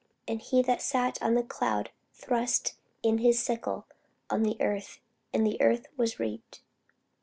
[0.27, 3.85] And he that sat on the cloud thrust in his sickle
[4.31, 4.99] on the earth;
[5.31, 6.63] and the earth was reaped.